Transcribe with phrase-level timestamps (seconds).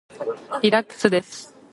[0.63, 1.55] リラックスです。